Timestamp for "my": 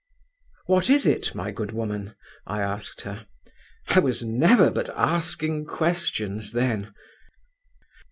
1.35-1.51